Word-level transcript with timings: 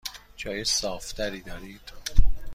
جای 0.37 0.63
صاف 0.63 1.11
تری 1.13 1.41
دارید؟ 1.41 1.81